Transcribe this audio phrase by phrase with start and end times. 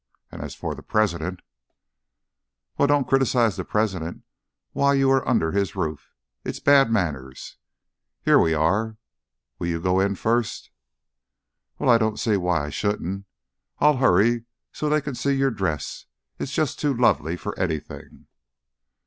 [0.31, 1.43] And as for the President"
[2.75, 4.23] "Well, don't criticise the President
[4.71, 6.09] while you are under his roof.
[6.43, 7.57] It is bad manners.
[8.23, 8.97] Here we are.
[9.59, 10.71] Will you go in first?"
[11.77, 13.25] "Well, I don't see why I shouldn't.
[13.77, 16.07] I'll hurry on so they can see your dress;
[16.39, 18.25] it's just too lovely for anything."